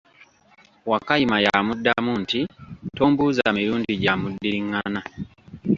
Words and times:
Wakayima 0.89 1.37
y'amuddamu 1.45 2.11
nti, 2.21 2.39
tombuuza 2.97 3.45
mirundi 3.55 3.91
gya 4.01 4.13
muddiringana. 4.21 5.01